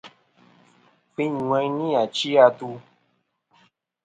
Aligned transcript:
Kfɨyn 1.11 1.31
ŋweyn 1.47 1.73
nɨ̀ 1.77 1.93
ɨchɨ-atu. 2.03 2.69